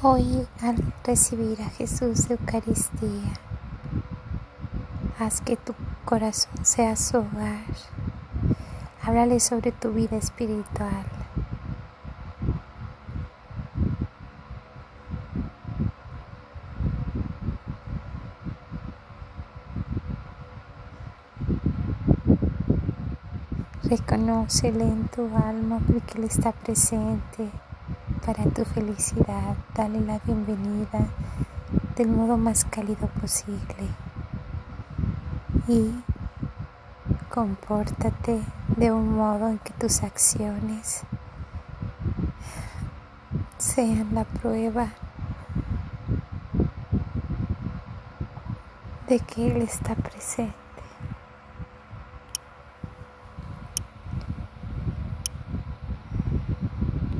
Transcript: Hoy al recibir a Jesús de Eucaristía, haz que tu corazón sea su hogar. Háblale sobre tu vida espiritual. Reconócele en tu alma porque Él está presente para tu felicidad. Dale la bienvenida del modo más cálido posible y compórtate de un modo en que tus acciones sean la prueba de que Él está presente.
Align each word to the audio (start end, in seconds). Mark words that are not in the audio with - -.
Hoy 0.00 0.46
al 0.62 0.76
recibir 1.02 1.60
a 1.60 1.70
Jesús 1.70 2.28
de 2.28 2.36
Eucaristía, 2.36 3.32
haz 5.18 5.40
que 5.40 5.56
tu 5.56 5.74
corazón 6.04 6.64
sea 6.64 6.94
su 6.94 7.16
hogar. 7.16 7.64
Háblale 9.02 9.40
sobre 9.40 9.72
tu 9.72 9.90
vida 9.90 10.16
espiritual. 10.16 11.04
Reconócele 23.82 24.84
en 24.84 25.08
tu 25.08 25.22
alma 25.36 25.80
porque 25.88 26.18
Él 26.18 26.24
está 26.24 26.52
presente 26.52 27.50
para 28.28 28.44
tu 28.50 28.62
felicidad. 28.62 29.56
Dale 29.74 30.02
la 30.02 30.18
bienvenida 30.18 31.00
del 31.96 32.08
modo 32.08 32.36
más 32.36 32.66
cálido 32.66 33.06
posible 33.22 33.88
y 35.66 35.90
compórtate 37.30 38.42
de 38.76 38.92
un 38.92 39.16
modo 39.16 39.48
en 39.48 39.58
que 39.58 39.72
tus 39.72 40.02
acciones 40.02 41.04
sean 43.56 44.14
la 44.14 44.24
prueba 44.24 44.88
de 49.08 49.20
que 49.20 49.52
Él 49.52 49.62
está 49.62 49.94
presente. 49.94 50.67